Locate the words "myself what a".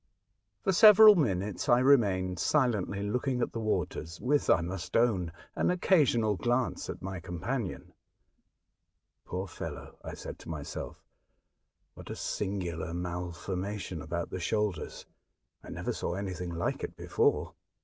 10.49-12.15